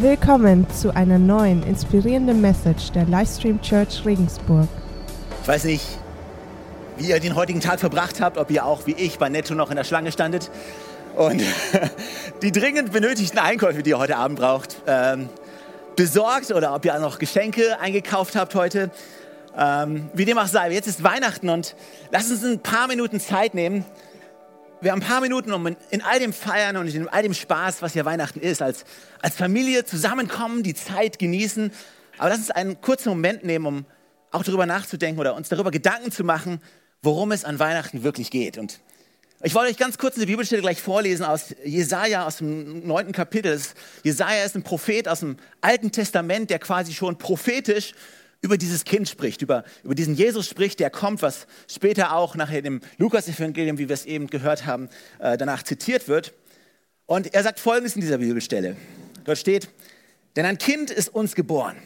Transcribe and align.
Willkommen 0.00 0.66
zu 0.70 0.96
einer 0.96 1.18
neuen 1.18 1.62
inspirierenden 1.62 2.40
Message 2.40 2.90
der 2.92 3.04
Livestream 3.04 3.60
Church 3.60 4.06
Regensburg. 4.06 4.66
Ich 5.42 5.46
weiß 5.46 5.64
nicht, 5.64 5.84
wie 6.96 7.10
ihr 7.10 7.20
den 7.20 7.34
heutigen 7.34 7.60
Tag 7.60 7.80
verbracht 7.80 8.18
habt, 8.18 8.38
ob 8.38 8.50
ihr 8.50 8.64
auch 8.64 8.86
wie 8.86 8.94
ich 8.94 9.18
bei 9.18 9.28
Netto 9.28 9.54
noch 9.54 9.68
in 9.68 9.76
der 9.76 9.84
Schlange 9.84 10.10
standet 10.10 10.50
und 11.16 11.42
die 12.42 12.50
dringend 12.50 12.92
benötigten 12.92 13.38
Einkäufe, 13.40 13.82
die 13.82 13.90
ihr 13.90 13.98
heute 13.98 14.16
Abend 14.16 14.38
braucht, 14.38 14.76
ähm, 14.86 15.28
besorgt 15.96 16.50
oder 16.50 16.74
ob 16.74 16.82
ihr 16.86 16.94
auch 16.94 17.00
noch 17.00 17.18
Geschenke 17.18 17.78
eingekauft 17.78 18.36
habt 18.36 18.54
heute. 18.54 18.90
Ähm, 19.54 20.08
wie 20.14 20.24
dem 20.24 20.38
auch 20.38 20.46
sei, 20.46 20.72
jetzt 20.72 20.88
ist 20.88 21.04
Weihnachten 21.04 21.50
und 21.50 21.76
lasst 22.10 22.30
uns 22.30 22.42
ein 22.42 22.60
paar 22.60 22.88
Minuten 22.88 23.20
Zeit 23.20 23.52
nehmen. 23.52 23.84
Wir 24.82 24.92
haben 24.92 25.02
ein 25.02 25.06
paar 25.06 25.20
Minuten, 25.20 25.52
um 25.52 25.66
in 25.66 26.00
all 26.00 26.18
dem 26.20 26.32
Feiern 26.32 26.78
und 26.78 26.88
in 26.94 27.06
all 27.06 27.22
dem 27.22 27.34
Spaß, 27.34 27.82
was 27.82 27.92
ja 27.92 28.06
Weihnachten 28.06 28.40
ist, 28.40 28.62
als, 28.62 28.84
als 29.20 29.36
Familie 29.36 29.84
zusammenkommen, 29.84 30.62
die 30.62 30.72
Zeit 30.72 31.18
genießen. 31.18 31.70
Aber 32.16 32.30
lass 32.30 32.38
uns 32.38 32.50
einen 32.50 32.80
kurzen 32.80 33.10
Moment 33.10 33.44
nehmen, 33.44 33.66
um 33.66 33.84
auch 34.30 34.42
darüber 34.42 34.64
nachzudenken 34.64 35.20
oder 35.20 35.34
uns 35.34 35.50
darüber 35.50 35.70
Gedanken 35.70 36.10
zu 36.12 36.24
machen, 36.24 36.60
worum 37.02 37.30
es 37.32 37.44
an 37.44 37.58
Weihnachten 37.58 38.04
wirklich 38.04 38.30
geht. 38.30 38.56
Und 38.56 38.80
ich 39.42 39.54
wollte 39.54 39.70
euch 39.70 39.76
ganz 39.76 39.98
kurz 39.98 40.16
eine 40.16 40.24
Bibelstelle 40.24 40.62
gleich 40.62 40.80
vorlesen 40.80 41.26
aus 41.26 41.54
Jesaja, 41.62 42.26
aus 42.26 42.38
dem 42.38 42.86
neunten 42.86 43.12
Kapitel. 43.12 43.60
Jesaja 44.02 44.44
ist 44.44 44.56
ein 44.56 44.62
Prophet 44.62 45.08
aus 45.08 45.20
dem 45.20 45.36
Alten 45.60 45.92
Testament, 45.92 46.48
der 46.48 46.58
quasi 46.58 46.94
schon 46.94 47.18
prophetisch 47.18 47.92
über 48.42 48.56
dieses 48.56 48.84
Kind 48.84 49.08
spricht, 49.08 49.42
über, 49.42 49.64
über 49.82 49.94
diesen 49.94 50.14
Jesus 50.14 50.48
spricht, 50.48 50.80
der 50.80 50.90
kommt, 50.90 51.22
was 51.22 51.46
später 51.68 52.14
auch 52.14 52.34
nachher 52.34 52.64
im 52.64 52.80
Lukas-Evangelium, 52.96 53.78
wie 53.78 53.88
wir 53.88 53.94
es 53.94 54.06
eben 54.06 54.28
gehört 54.28 54.66
haben, 54.66 54.88
äh, 55.18 55.36
danach 55.36 55.62
zitiert 55.62 56.08
wird. 56.08 56.32
Und 57.06 57.34
er 57.34 57.42
sagt 57.42 57.60
Folgendes 57.60 57.96
in 57.96 58.00
dieser 58.00 58.18
Bibelstelle. 58.18 58.76
Dort 59.24 59.38
steht, 59.38 59.68
denn 60.36 60.46
ein 60.46 60.58
Kind 60.58 60.90
ist 60.90 61.08
uns 61.08 61.34
geboren, 61.34 61.76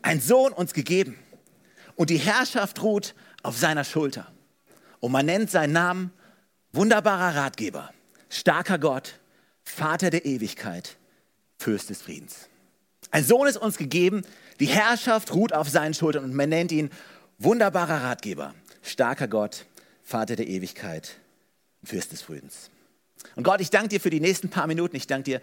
ein 0.00 0.20
Sohn 0.20 0.52
uns 0.52 0.72
gegeben 0.72 1.18
und 1.96 2.10
die 2.10 2.18
Herrschaft 2.18 2.82
ruht 2.82 3.14
auf 3.42 3.58
seiner 3.58 3.84
Schulter. 3.84 4.32
Und 5.00 5.12
man 5.12 5.26
nennt 5.26 5.50
seinen 5.50 5.72
Namen 5.72 6.12
wunderbarer 6.72 7.36
Ratgeber, 7.36 7.92
starker 8.30 8.78
Gott, 8.78 9.18
Vater 9.64 10.10
der 10.10 10.24
Ewigkeit, 10.24 10.96
Fürst 11.58 11.90
des 11.90 12.02
Friedens. 12.02 12.48
Ein 13.12 13.24
Sohn 13.24 13.46
ist 13.46 13.58
uns 13.58 13.76
gegeben, 13.76 14.22
die 14.58 14.66
Herrschaft 14.66 15.34
ruht 15.34 15.52
auf 15.52 15.68
seinen 15.68 15.94
Schultern 15.94 16.24
und 16.24 16.34
man 16.34 16.48
nennt 16.48 16.72
ihn 16.72 16.90
wunderbarer 17.38 18.02
Ratgeber, 18.02 18.54
starker 18.82 19.28
Gott, 19.28 19.66
Vater 20.02 20.34
der 20.34 20.48
Ewigkeit, 20.48 21.16
Fürst 21.84 22.12
des 22.12 22.22
Friedens. 22.22 22.70
Und 23.36 23.44
Gott, 23.44 23.60
ich 23.60 23.70
danke 23.70 23.88
dir 23.88 24.00
für 24.00 24.10
die 24.10 24.20
nächsten 24.20 24.48
paar 24.48 24.66
Minuten. 24.66 24.96
Ich 24.96 25.06
danke 25.06 25.24
dir 25.24 25.40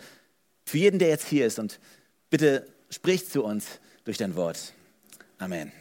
für 0.66 0.80
jeden, 0.80 1.00
der 1.00 1.10
jetzt 1.10 1.28
hier 1.28 1.46
ist. 1.46 1.60
Und 1.60 1.80
bitte 2.30 2.68
sprich 2.90 3.30
zu 3.30 3.44
uns 3.44 3.66
durch 4.04 4.18
dein 4.18 4.36
Wort. 4.36 4.74
Amen. 5.38 5.72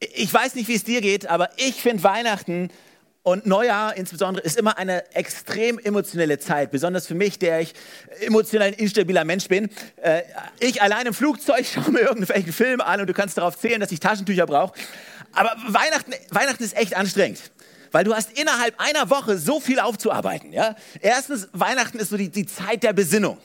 Ich 0.00 0.32
weiß 0.32 0.54
nicht, 0.54 0.68
wie 0.68 0.74
es 0.74 0.84
dir 0.84 1.02
geht, 1.02 1.26
aber 1.26 1.50
ich 1.58 1.82
finde 1.82 2.02
Weihnachten 2.02 2.70
und 3.22 3.44
Neujahr 3.44 3.96
insbesondere 3.96 4.44
ist 4.44 4.56
immer 4.56 4.78
eine 4.78 5.14
extrem 5.14 5.78
emotionelle 5.78 6.38
Zeit, 6.38 6.70
besonders 6.70 7.06
für 7.06 7.14
mich, 7.14 7.38
der 7.38 7.60
ich 7.60 7.74
emotional 8.20 8.68
ein 8.68 8.74
instabiler 8.74 9.24
Mensch 9.24 9.46
bin. 9.48 9.68
Äh, 9.96 10.22
ich 10.58 10.80
allein 10.80 11.06
im 11.06 11.14
Flugzeug 11.14 11.66
schaue 11.74 11.90
mir 11.90 12.00
irgendwelchen 12.00 12.52
Film 12.52 12.80
an 12.80 13.00
und 13.00 13.06
du 13.06 13.12
kannst 13.12 13.36
darauf 13.36 13.58
zählen, 13.58 13.80
dass 13.80 13.92
ich 13.92 14.00
Taschentücher 14.00 14.46
brauche. 14.46 14.72
Aber 15.32 15.54
Weihnachten, 15.66 16.14
Weihnachten 16.30 16.62
ist 16.62 16.76
echt 16.76 16.96
anstrengend. 16.96 17.40
Weil 17.92 18.04
du 18.04 18.14
hast 18.14 18.38
innerhalb 18.38 18.74
einer 18.78 19.10
Woche 19.10 19.36
so 19.36 19.60
viel 19.60 19.80
aufzuarbeiten. 19.80 20.52
Ja? 20.52 20.76
Erstens, 21.00 21.48
Weihnachten 21.52 21.98
ist 21.98 22.10
so 22.10 22.16
die, 22.16 22.28
die 22.30 22.46
Zeit 22.46 22.82
der 22.82 22.92
Besinnung. 22.92 23.38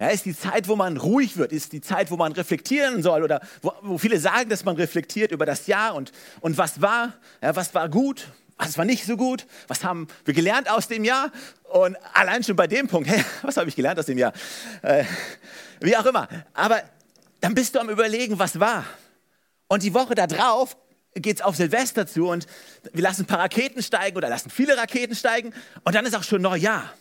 Ja, 0.00 0.08
ist 0.08 0.24
die 0.24 0.36
Zeit, 0.36 0.66
wo 0.66 0.74
man 0.74 0.96
ruhig 0.96 1.36
wird, 1.36 1.52
ist 1.52 1.72
die 1.72 1.80
Zeit, 1.80 2.10
wo 2.10 2.16
man 2.16 2.32
reflektieren 2.32 3.00
soll 3.00 3.22
oder 3.22 3.40
wo, 3.62 3.72
wo 3.82 3.96
viele 3.96 4.18
sagen, 4.18 4.50
dass 4.50 4.64
man 4.64 4.74
reflektiert 4.74 5.30
über 5.30 5.46
das 5.46 5.68
Jahr 5.68 5.94
und, 5.94 6.10
und 6.40 6.58
was 6.58 6.80
war, 6.80 7.12
ja, 7.40 7.54
was 7.54 7.72
war 7.74 7.88
gut, 7.88 8.26
was 8.56 8.78
war 8.78 8.84
nicht 8.84 9.04
so 9.04 9.16
gut, 9.16 9.46
was 9.68 9.84
haben 9.84 10.06
wir 10.24 10.34
gelernt 10.34 10.70
aus 10.70 10.88
dem 10.88 11.04
Jahr 11.04 11.32
und 11.64 11.96
allein 12.12 12.44
schon 12.44 12.56
bei 12.56 12.66
dem 12.66 12.86
Punkt, 12.86 13.08
hey, 13.10 13.24
was 13.42 13.56
habe 13.56 13.68
ich 13.68 13.76
gelernt 13.76 13.98
aus 13.98 14.06
dem 14.06 14.18
Jahr? 14.18 14.32
Äh, 14.82 15.04
wie 15.80 15.96
auch 15.96 16.06
immer. 16.06 16.28
Aber 16.52 16.82
dann 17.40 17.54
bist 17.54 17.74
du 17.74 17.80
am 17.80 17.90
Überlegen, 17.90 18.38
was 18.38 18.58
war. 18.60 18.84
Und 19.66 19.82
die 19.82 19.92
Woche 19.92 20.14
darauf 20.14 20.76
geht 21.14 21.36
es 21.36 21.42
auf 21.42 21.56
Silvester 21.56 22.06
zu 22.06 22.28
und 22.28 22.46
wir 22.92 23.02
lassen 23.02 23.22
ein 23.22 23.26
paar 23.26 23.38
Raketen 23.38 23.82
steigen 23.82 24.16
oder 24.16 24.28
lassen 24.28 24.50
viele 24.50 24.76
Raketen 24.76 25.14
steigen 25.14 25.52
und 25.84 25.94
dann 25.94 26.06
ist 26.06 26.14
auch 26.14 26.22
schon 26.22 26.42
Neujahr. 26.42 26.92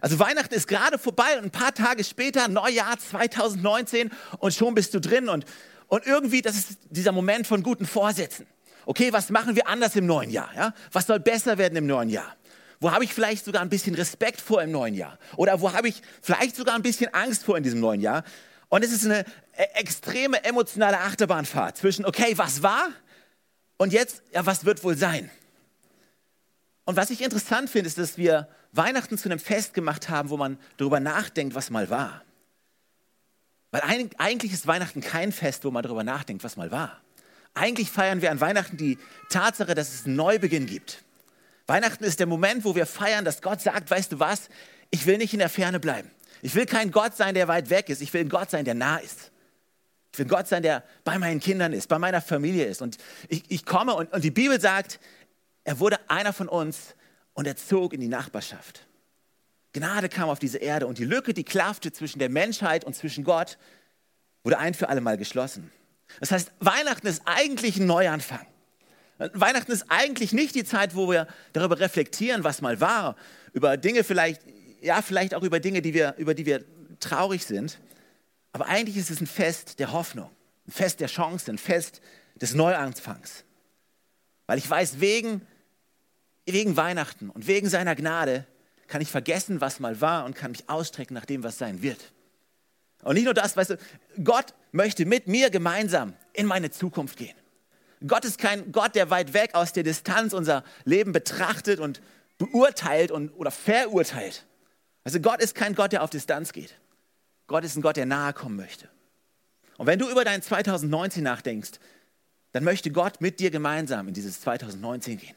Also 0.00 0.18
Weihnachten 0.18 0.54
ist 0.54 0.68
gerade 0.68 0.98
vorbei 0.98 1.38
und 1.38 1.44
ein 1.44 1.50
paar 1.50 1.72
Tage 1.72 2.04
später, 2.04 2.48
Neujahr 2.48 2.98
2019 2.98 4.10
und 4.38 4.52
schon 4.52 4.74
bist 4.74 4.92
du 4.92 5.00
drin 5.00 5.30
und, 5.30 5.46
und 5.88 6.06
irgendwie, 6.06 6.42
das 6.42 6.56
ist 6.56 6.78
dieser 6.90 7.12
Moment 7.12 7.46
von 7.46 7.62
guten 7.62 7.86
Vorsätzen 7.86 8.46
okay, 8.86 9.12
was 9.12 9.28
machen 9.28 9.54
wir 9.54 9.66
anders 9.68 9.94
im 9.96 10.06
neuen 10.06 10.30
Jahr? 10.30 10.50
Ja? 10.56 10.72
Was 10.92 11.06
soll 11.06 11.20
besser 11.20 11.58
werden 11.58 11.76
im 11.76 11.86
neuen 11.86 12.08
Jahr? 12.08 12.34
Wo 12.80 12.90
habe 12.90 13.04
ich 13.04 13.12
vielleicht 13.12 13.44
sogar 13.44 13.62
ein 13.62 13.68
bisschen 13.68 13.94
Respekt 13.94 14.40
vor 14.40 14.62
im 14.62 14.70
neuen 14.70 14.94
Jahr? 14.94 15.18
Oder 15.36 15.60
wo 15.60 15.72
habe 15.72 15.88
ich 15.88 16.00
vielleicht 16.22 16.56
sogar 16.56 16.74
ein 16.74 16.82
bisschen 16.82 17.12
Angst 17.12 17.44
vor 17.44 17.56
in 17.56 17.62
diesem 17.62 17.80
neuen 17.80 18.00
Jahr? 18.00 18.22
Und 18.68 18.84
es 18.84 18.92
ist 18.92 19.04
eine 19.04 19.20
e, 19.56 19.62
extreme 19.74 20.42
emotionale 20.44 21.00
Achterbahnfahrt 21.00 21.76
zwischen, 21.78 22.04
okay, 22.04 22.36
was 22.36 22.62
war? 22.62 22.88
Und 23.76 23.92
jetzt, 23.92 24.22
ja, 24.32 24.44
was 24.46 24.64
wird 24.64 24.82
wohl 24.84 24.96
sein? 24.96 25.30
Und 26.84 26.96
was 26.96 27.10
ich 27.10 27.22
interessant 27.22 27.68
finde, 27.68 27.88
ist, 27.88 27.98
dass 27.98 28.16
wir 28.16 28.48
Weihnachten 28.72 29.18
zu 29.18 29.28
einem 29.28 29.38
Fest 29.38 29.74
gemacht 29.74 30.08
haben, 30.08 30.30
wo 30.30 30.36
man 30.36 30.58
darüber 30.76 31.00
nachdenkt, 31.00 31.54
was 31.54 31.70
mal 31.70 31.90
war. 31.90 32.22
Weil 33.70 33.82
eigentlich 34.18 34.52
ist 34.52 34.66
Weihnachten 34.66 35.00
kein 35.00 35.32
Fest, 35.32 35.64
wo 35.64 35.70
man 35.70 35.82
darüber 35.82 36.04
nachdenkt, 36.04 36.44
was 36.44 36.56
mal 36.56 36.70
war. 36.70 37.00
Eigentlich 37.56 37.90
feiern 37.90 38.20
wir 38.20 38.30
an 38.30 38.40
Weihnachten 38.40 38.76
die 38.76 38.98
Tatsache, 39.30 39.74
dass 39.74 39.94
es 39.94 40.04
einen 40.04 40.14
Neubeginn 40.14 40.66
gibt. 40.66 41.02
Weihnachten 41.66 42.04
ist 42.04 42.20
der 42.20 42.26
Moment, 42.26 42.66
wo 42.66 42.74
wir 42.74 42.84
feiern, 42.84 43.24
dass 43.24 43.40
Gott 43.40 43.62
sagt, 43.62 43.90
weißt 43.90 44.12
du 44.12 44.20
was, 44.20 44.50
ich 44.90 45.06
will 45.06 45.16
nicht 45.16 45.32
in 45.32 45.38
der 45.38 45.48
Ferne 45.48 45.80
bleiben. 45.80 46.10
Ich 46.42 46.54
will 46.54 46.66
kein 46.66 46.90
Gott 46.90 47.16
sein, 47.16 47.34
der 47.34 47.48
weit 47.48 47.70
weg 47.70 47.88
ist. 47.88 48.02
Ich 48.02 48.12
will 48.12 48.20
ein 48.20 48.28
Gott 48.28 48.50
sein, 48.50 48.66
der 48.66 48.74
nah 48.74 48.98
ist. 48.98 49.32
Ich 50.12 50.18
will 50.18 50.26
ein 50.26 50.28
Gott 50.28 50.46
sein, 50.48 50.62
der 50.62 50.84
bei 51.02 51.18
meinen 51.18 51.40
Kindern 51.40 51.72
ist, 51.72 51.88
bei 51.88 51.98
meiner 51.98 52.20
Familie 52.20 52.66
ist. 52.66 52.82
Und 52.82 52.98
ich, 53.28 53.42
ich 53.48 53.64
komme 53.64 53.94
und, 53.94 54.12
und 54.12 54.22
die 54.22 54.30
Bibel 54.30 54.60
sagt, 54.60 55.00
er 55.64 55.80
wurde 55.80 55.98
einer 56.10 56.34
von 56.34 56.50
uns 56.50 56.94
und 57.32 57.46
er 57.46 57.56
zog 57.56 57.94
in 57.94 58.02
die 58.02 58.08
Nachbarschaft. 58.08 58.86
Gnade 59.72 60.10
kam 60.10 60.28
auf 60.28 60.38
diese 60.38 60.58
Erde 60.58 60.86
und 60.86 60.98
die 60.98 61.06
Lücke, 61.06 61.32
die 61.32 61.44
klaffte 61.44 61.90
zwischen 61.90 62.18
der 62.18 62.28
Menschheit 62.28 62.84
und 62.84 62.94
zwischen 62.94 63.24
Gott, 63.24 63.56
wurde 64.44 64.58
ein 64.58 64.74
für 64.74 64.90
alle 64.90 65.00
Mal 65.00 65.16
geschlossen. 65.16 65.72
Das 66.20 66.30
heißt, 66.30 66.52
Weihnachten 66.60 67.06
ist 67.06 67.22
eigentlich 67.24 67.78
ein 67.78 67.86
Neuanfang. 67.86 68.46
Weihnachten 69.18 69.72
ist 69.72 69.86
eigentlich 69.88 70.32
nicht 70.32 70.54
die 70.54 70.64
Zeit, 70.64 70.94
wo 70.94 71.10
wir 71.10 71.26
darüber 71.52 71.80
reflektieren, 71.80 72.44
was 72.44 72.60
mal 72.60 72.80
war, 72.80 73.16
über 73.52 73.76
Dinge 73.76 74.04
vielleicht, 74.04 74.42
ja, 74.82 75.00
vielleicht 75.00 75.34
auch 75.34 75.42
über 75.42 75.58
Dinge, 75.58 75.80
die 75.80 75.94
wir, 75.94 76.14
über 76.18 76.34
die 76.34 76.44
wir 76.44 76.64
traurig 77.00 77.46
sind. 77.46 77.80
Aber 78.52 78.66
eigentlich 78.66 78.96
ist 78.96 79.10
es 79.10 79.20
ein 79.20 79.26
Fest 79.26 79.78
der 79.78 79.92
Hoffnung, 79.92 80.30
ein 80.66 80.72
Fest 80.72 81.00
der 81.00 81.08
Chance, 81.08 81.50
ein 81.50 81.58
Fest 81.58 82.00
des 82.34 82.54
Neuanfangs. 82.54 83.44
Weil 84.46 84.58
ich 84.58 84.68
weiß, 84.68 85.00
wegen, 85.00 85.40
wegen 86.44 86.76
Weihnachten 86.76 87.30
und 87.30 87.46
wegen 87.46 87.68
seiner 87.68 87.94
Gnade 87.96 88.46
kann 88.86 89.00
ich 89.00 89.10
vergessen, 89.10 89.60
was 89.60 89.80
mal 89.80 90.00
war 90.00 90.24
und 90.24 90.36
kann 90.36 90.52
mich 90.52 90.68
ausstrecken 90.68 91.14
nach 91.14 91.24
dem, 91.24 91.42
was 91.42 91.58
sein 91.58 91.82
wird. 91.82 92.12
Und 93.06 93.14
nicht 93.14 93.24
nur 93.24 93.34
das, 93.34 93.56
weißt 93.56 93.70
du, 93.70 93.78
Gott 94.24 94.52
möchte 94.72 95.06
mit 95.06 95.28
mir 95.28 95.48
gemeinsam 95.50 96.14
in 96.32 96.44
meine 96.44 96.72
Zukunft 96.72 97.16
gehen. 97.16 97.36
Gott 98.04 98.24
ist 98.24 98.36
kein 98.36 98.72
Gott, 98.72 98.96
der 98.96 99.10
weit 99.10 99.32
weg 99.32 99.54
aus 99.54 99.72
der 99.72 99.84
Distanz 99.84 100.32
unser 100.32 100.64
Leben 100.84 101.12
betrachtet 101.12 101.78
und 101.78 102.02
beurteilt 102.36 103.12
und, 103.12 103.30
oder 103.30 103.52
verurteilt. 103.52 104.44
Also 105.04 105.20
Gott 105.20 105.40
ist 105.40 105.54
kein 105.54 105.76
Gott, 105.76 105.92
der 105.92 106.02
auf 106.02 106.10
Distanz 106.10 106.52
geht. 106.52 106.74
Gott 107.46 107.62
ist 107.62 107.76
ein 107.76 107.82
Gott, 107.82 107.96
der 107.96 108.06
nahe 108.06 108.32
kommen 108.32 108.56
möchte. 108.56 108.88
Und 109.78 109.86
wenn 109.86 110.00
du 110.00 110.10
über 110.10 110.24
dein 110.24 110.42
2019 110.42 111.22
nachdenkst, 111.22 111.78
dann 112.50 112.64
möchte 112.64 112.90
Gott 112.90 113.20
mit 113.20 113.38
dir 113.38 113.52
gemeinsam 113.52 114.08
in 114.08 114.14
dieses 114.14 114.40
2019 114.40 115.18
gehen. 115.18 115.36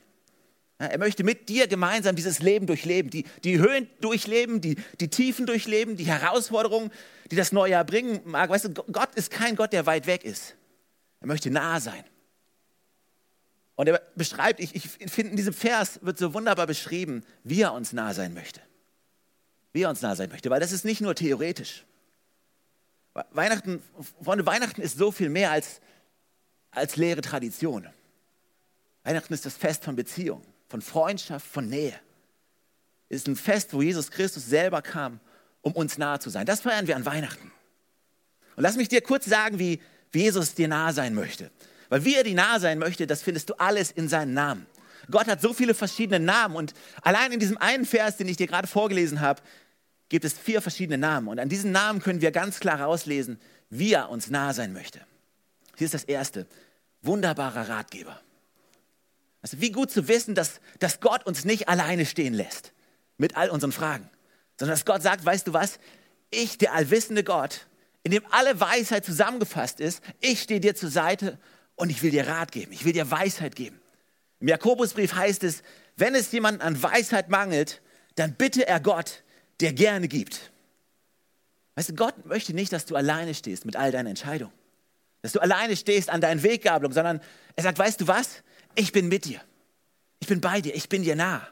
Er 0.80 0.98
möchte 0.98 1.26
mit 1.26 1.50
dir 1.50 1.68
gemeinsam 1.68 2.16
dieses 2.16 2.40
Leben 2.40 2.66
durchleben, 2.66 3.12
die, 3.12 3.26
die 3.44 3.60
Höhen 3.60 3.90
durchleben, 4.00 4.62
die, 4.62 4.78
die 5.02 5.10
Tiefen 5.10 5.46
durchleben, 5.46 5.98
die 5.98 6.06
Herausforderungen, 6.06 6.90
die 7.30 7.36
das 7.36 7.52
neue 7.52 7.72
Jahr 7.72 7.84
bringen 7.84 8.22
mag. 8.24 8.50
Weißt 8.50 8.66
du, 8.66 8.70
Gott 8.70 9.14
ist 9.16 9.30
kein 9.30 9.58
Gott, 9.58 9.74
der 9.74 9.86
weit 9.86 10.08
weg 10.08 10.24
ist. 10.24 10.56
Er 11.20 11.28
möchte 11.28 11.52
nah 11.52 11.82
sein. 11.82 12.06
Und 13.76 13.90
er 13.90 14.02
beschreibt, 14.16 14.62
ich, 14.62 14.74
ich 14.74 15.12
finde, 15.12 15.32
in 15.32 15.36
diesem 15.36 15.54
Vers 15.54 16.00
wird 16.02 16.18
so 16.18 16.34
wunderbar 16.34 16.66
beschrieben, 16.66 17.26
wie 17.44 17.62
er 17.62 17.74
uns 17.74 17.92
nah 17.92 18.14
sein 18.14 18.34
möchte. 18.34 18.62
Wie 19.74 19.82
er 19.82 19.90
uns 19.90 20.02
nah 20.02 20.16
sein 20.16 20.30
möchte, 20.30 20.50
weil 20.50 20.62
das 20.62 20.72
ist 20.72 20.86
nicht 20.86 21.02
nur 21.02 21.14
theoretisch. 21.14 21.86
Weihnachten, 23.32 23.84
Freunde, 24.24 24.46
Weihnachten 24.46 24.82
ist 24.82 24.98
so 24.98 25.12
viel 25.12 25.30
mehr 25.30 25.52
als, 25.52 25.82
als 26.72 26.96
leere 26.96 27.20
Tradition. 27.20 27.86
Weihnachten 29.04 29.34
ist 29.34 29.46
das 29.46 29.58
Fest 29.58 29.84
von 29.84 29.98
Beziehung 29.98 30.42
von 30.70 30.82
Freundschaft, 30.82 31.46
von 31.46 31.68
Nähe. 31.68 32.00
Es 33.10 33.18
ist 33.18 33.28
ein 33.28 33.36
Fest, 33.36 33.74
wo 33.74 33.82
Jesus 33.82 34.12
Christus 34.12 34.46
selber 34.46 34.82
kam, 34.82 35.20
um 35.62 35.74
uns 35.74 35.98
nahe 35.98 36.20
zu 36.20 36.30
sein. 36.30 36.46
Das 36.46 36.62
feiern 36.62 36.88
wir 36.88 36.96
an 36.96 37.06
Weihnachten. 37.06 37.52
Und 38.56 38.64
lass 38.64 38.78
mich 38.78 38.88
dir 38.88 39.02
kurz 39.02 39.26
sagen, 39.26 39.60
wie, 39.60 39.82
Jesus 40.14 40.54
dir 40.54 40.68
nahe 40.68 40.94
sein 40.94 41.14
möchte. 41.14 41.52
Weil 41.90 42.06
wie 42.06 42.16
er 42.16 42.24
dir 42.24 42.36
nahe 42.36 42.60
sein 42.60 42.80
möchte, 42.80 43.08
das 43.08 43.22
findest 43.22 43.50
du 43.50 43.54
alles 43.60 43.92
in 43.92 44.08
seinem 44.08 44.34
Namen. 44.34 44.66
Gott 45.10 45.28
hat 45.28 45.42
so 45.42 45.54
viele 45.54 45.74
verschiedene 45.74 46.24
Namen 46.24 46.56
und 46.56 46.74
allein 47.02 47.32
in 47.32 47.40
diesem 47.40 47.58
einen 47.58 47.86
Vers, 47.86 48.18
den 48.18 48.28
ich 48.28 48.38
dir 48.38 48.48
gerade 48.48 48.68
vorgelesen 48.68 49.22
habe, 49.22 49.42
gibt 50.08 50.26
es 50.26 50.34
vier 50.34 50.62
verschiedene 50.62 50.98
Namen. 50.98 51.28
Und 51.28 51.40
an 51.40 51.50
diesen 51.50 51.72
Namen 51.72 52.02
können 52.02 52.22
wir 52.22 52.32
ganz 52.32 52.60
klar 52.60 52.82
rauslesen, 52.82 53.40
wie 53.70 53.94
er 53.94 54.10
uns 54.10 54.30
nahe 54.30 54.54
sein 54.54 54.74
möchte. 54.74 55.00
Hier 55.78 55.86
ist 55.86 55.94
das 55.94 56.04
erste. 56.04 56.48
Wunderbarer 57.02 57.70
Ratgeber. 57.70 58.20
Also 59.42 59.62
wie 59.62 59.72
gut 59.72 59.92
zu 59.92 60.08
wissen, 60.08 60.36
dass, 60.36 60.60
dass 60.80 61.00
Gott 61.00 61.26
uns 61.26 61.46
nicht 61.46 61.70
alleine 61.70 62.06
stehen 62.06 62.34
lässt 62.34 62.74
mit 63.18 63.38
all 63.38 63.50
unseren 63.50 63.72
Fragen, 63.72 64.10
sondern 64.58 64.76
dass 64.76 64.86
Gott 64.86 65.02
sagt, 65.02 65.26
weißt 65.26 65.48
du 65.48 65.54
was, 65.54 65.80
ich, 66.32 66.58
der 66.58 66.74
allwissende 66.74 67.24
Gott, 67.24 67.68
in 68.04 68.12
dem 68.12 68.24
alle 68.32 68.60
Weisheit 68.60 69.06
zusammengefasst 69.06 69.80
ist, 69.80 70.02
ich 70.20 70.42
stehe 70.42 70.60
dir 70.60 70.76
zur 70.76 70.90
Seite 70.90 71.38
und 71.76 71.90
ich 71.90 72.04
will 72.04 72.12
dir 72.12 72.28
Rat 72.28 72.52
geben, 72.52 72.72
ich 72.72 72.86
will 72.86 72.94
dir 72.94 73.10
Weisheit 73.10 73.56
geben. 73.56 73.80
Im 74.40 74.48
Jakobusbrief 74.48 75.14
heißt 75.14 75.44
es, 75.44 75.64
wenn 75.96 76.16
es 76.16 76.32
jemandem 76.32 76.66
an 76.66 76.82
Weisheit 76.82 77.30
mangelt, 77.30 77.82
dann 78.16 78.36
bitte 78.36 78.68
er 78.68 78.80
Gott, 78.80 79.24
der 79.60 79.74
gerne 79.74 80.08
gibt. 80.08 80.52
Weißt 81.76 81.90
du, 81.90 81.94
Gott 81.94 82.26
möchte 82.26 82.54
nicht, 82.54 82.72
dass 82.72 82.86
du 82.86 82.96
alleine 82.96 83.34
stehst 83.34 83.66
mit 83.66 83.76
all 83.76 83.92
deinen 83.92 84.08
Entscheidungen, 84.08 84.54
dass 85.22 85.34
du 85.34 85.40
alleine 85.40 85.76
stehst 85.76 86.10
an 86.10 86.22
deinen 86.22 86.44
Weggabelungen, 86.44 86.94
sondern 86.94 87.22
er 87.56 87.64
sagt, 87.64 87.80
weißt 87.80 88.02
du 88.02 88.08
was, 88.08 88.44
ich 88.80 88.92
bin 88.92 89.08
mit 89.08 89.26
dir, 89.26 89.42
ich 90.20 90.28
bin 90.28 90.42
bei 90.42 90.62
dir, 90.62 90.74
ich 90.76 90.90
bin 90.90 91.04
dir 91.04 91.16
nah. 91.16 91.48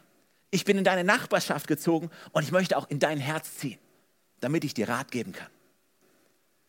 Ich 0.50 0.64
bin 0.64 0.78
in 0.78 0.86
deine 0.86 1.04
Nachbarschaft 1.04 1.68
gezogen 1.68 2.10
und 2.32 2.44
ich 2.44 2.52
möchte 2.52 2.78
auch 2.78 2.90
in 2.90 3.00
dein 3.00 3.20
Herz 3.20 3.58
ziehen, 3.58 3.78
damit 4.40 4.64
ich 4.64 4.74
dir 4.74 4.88
Rat 4.88 5.12
geben 5.12 5.34
kann. 5.34 5.50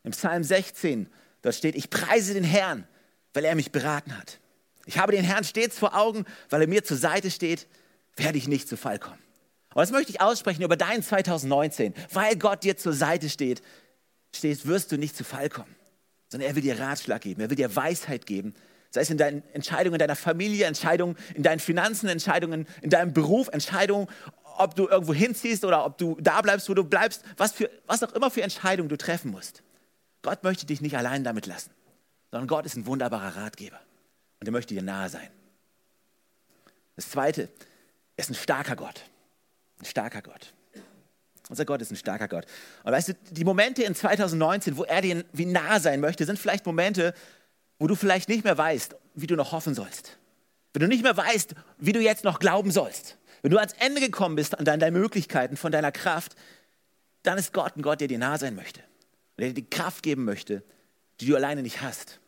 Im 0.03 0.11
Psalm 0.11 0.43
16, 0.43 1.09
dort 1.43 1.55
steht, 1.55 1.77
ich 1.77 1.91
preise 1.91 2.35
den 2.35 2.45
Herrn, 2.45 2.89
weil 3.35 3.45
er 3.45 3.55
mich 3.55 3.71
beraten 3.71 4.17
hat. 4.17 4.41
Ich 4.87 4.99
habe 4.99 5.13
den 5.13 5.25
Herrn 5.25 5.45
stets 5.45 5.79
vor 5.79 5.95
Augen, 5.95 6.25
weil 6.51 6.63
er 6.63 6.67
mir 6.67 6.83
zur 6.83 6.97
Seite 6.97 7.31
steht, 7.31 7.69
werde 8.17 8.39
ich 8.39 8.49
nicht 8.49 8.69
zu 8.69 8.77
Fall 8.77 8.99
kommen. 8.99 9.23
Und 9.75 9.83
das 9.83 9.93
möchte 9.93 10.11
ich 10.11 10.21
aussprechen 10.21 10.63
über 10.63 10.77
dein 10.77 11.03
2019. 11.03 11.95
Weil 12.13 12.37
Gott 12.37 12.65
dir 12.65 12.77
zur 12.77 12.95
Seite 12.95 13.31
steht, 13.31 13.63
steht, 14.35 14.67
wirst 14.67 14.91
du 14.91 14.97
nicht 14.97 15.17
zu 15.17 15.23
Fall 15.23 15.51
kommen, 15.51 15.75
sondern 16.31 16.49
er 16.49 16.57
will 16.57 16.63
dir 16.63 16.81
Ratschlag 16.81 17.23
geben, 17.23 17.43
er 17.43 17.51
will 17.51 17.57
dir 17.57 17.77
Weisheit 17.77 18.27
geben, 18.27 18.55
sei 18.90 19.02
es 19.02 19.11
in 19.11 19.19
deinen 19.19 19.43
Entscheidungen 19.52 19.94
in 19.94 19.99
deiner 19.99 20.17
Familie, 20.17 20.67
Entscheidungen 20.67 21.17
in 21.35 21.43
deinen 21.43 21.61
Finanzen, 21.61 22.08
Entscheidungen 22.08 22.67
in 22.82 22.90
deinem 22.90 23.12
Beruf, 23.12 23.49
Entscheidungen, 23.49 24.08
ob 24.56 24.75
du 24.75 24.88
irgendwo 24.88 25.14
hinziehst 25.14 25.64
oder 25.64 25.85
ob 25.85 25.99
du 25.99 26.17
da 26.20 26.40
bleibst, 26.40 26.69
wo 26.69 26.75
du 26.75 26.85
bleibst, 26.85 27.23
was, 27.37 27.52
für, 27.52 27.70
was 27.87 28.02
auch 28.02 28.12
immer 28.12 28.31
für 28.31 28.43
Entscheidungen 28.43 28.88
du 28.88 28.96
treffen 28.96 29.31
musst. 29.31 29.62
Gott 30.23 30.43
möchte 30.43 30.67
dich 30.67 30.81
nicht 30.81 30.96
allein 30.96 31.23
damit 31.23 31.46
lassen, 31.46 31.70
sondern 32.31 32.49
Gott 32.49 32.67
ist 32.67 32.76
ein 32.76 32.87
wunderbarer 32.87 33.37
Ratgeber 33.37 33.81
und 34.40 34.49
er 34.49 34.52
möchte 34.52 34.75
dir 34.75 34.82
nahe 34.82 35.08
sein. 35.08 35.29
Das 36.96 37.11
Zweite, 37.11 37.43
er 38.17 38.23
ist 38.23 38.31
ein 38.31 38.35
starker 38.35 38.75
Gott. 38.75 39.02
Ein 39.79 39.85
starker 39.85 40.23
Gott. 40.23 40.52
Unser 41.49 41.64
Gott 41.64 41.81
ist 41.81 41.90
ein 41.90 41.96
starker 41.96 42.29
Gott. 42.29 42.44
Und 42.85 42.93
weißt 42.93 43.08
du, 43.08 43.14
die 43.31 43.44
Momente 43.44 43.82
in 43.82 43.94
2019, 43.94 44.76
wo 44.76 44.85
er 44.85 45.00
dir 45.00 45.25
wie 45.32 45.46
nah 45.46 45.81
sein 45.81 46.00
möchte, 46.00 46.26
sind 46.26 46.38
vielleicht 46.38 46.67
Momente, 46.67 47.14
wo 47.79 47.87
du 47.87 47.95
vielleicht 47.95 48.29
nicht 48.29 48.45
mehr 48.45 48.59
weißt, 48.59 48.97
wie 49.15 49.27
du 49.27 49.37
noch 49.37 49.53
hoffen 49.53 49.75
sollst. 49.75 50.19
Wenn 50.73 50.83
du 50.83 50.89
nicht 50.89 51.03
mehr 51.03 51.17
weißt, 51.17 51.55
wie 51.79 51.93
du 51.93 52.01
jetzt 52.01 52.25
noch 52.25 52.39
glauben 52.39 52.71
sollst. 52.71 53.17
Wenn 53.43 53.51
du 53.51 53.59
ans 53.59 53.75
Ende 53.79 54.01
gekommen 54.01 54.37
bist 54.37 54.59
an 54.59 54.65
deinen 54.65 54.93
Möglichkeiten, 54.93 55.57
von 55.57 55.73
deiner 55.73 55.93
Kraft, 55.93 56.35
dann 57.23 57.39
ist 57.39 57.53
Gott 57.53 57.77
ein 57.77 57.83
Gott, 57.83 58.01
der 58.01 58.09
dir 58.09 58.19
nah 58.19 58.39
sein 58.39 58.55
möchte. 58.55 58.81
Und 58.81 59.43
der 59.43 59.49
dir 59.49 59.55
die 59.55 59.71
Kraft 59.71 60.03
geben 60.03 60.25
möchte, 60.25 60.63
die 61.21 61.27
du 61.27 61.37
alleine 61.37 61.63
nicht 61.63 61.81
hast. 61.83 62.21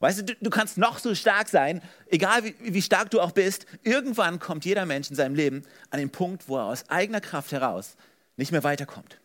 Weißt 0.00 0.18
du, 0.18 0.24
du, 0.24 0.34
du 0.40 0.50
kannst 0.50 0.78
noch 0.78 0.98
so 0.98 1.14
stark 1.14 1.48
sein, 1.48 1.80
egal 2.08 2.42
wie, 2.42 2.54
wie 2.58 2.82
stark 2.82 3.10
du 3.10 3.20
auch 3.20 3.30
bist, 3.30 3.66
irgendwann 3.84 4.40
kommt 4.40 4.64
jeder 4.64 4.84
Mensch 4.84 5.10
in 5.10 5.16
seinem 5.16 5.36
Leben 5.36 5.62
an 5.90 6.00
den 6.00 6.10
Punkt, 6.10 6.48
wo 6.48 6.56
er 6.56 6.64
aus 6.64 6.88
eigener 6.88 7.20
Kraft 7.20 7.52
heraus 7.52 7.94
nicht 8.36 8.50
mehr 8.50 8.64
weiterkommt. 8.64 9.18